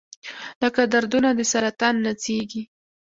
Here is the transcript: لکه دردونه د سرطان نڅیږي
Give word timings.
لکه 0.61 0.81
دردونه 0.93 1.29
د 1.37 1.39
سرطان 1.51 1.95
نڅیږي 2.05 2.63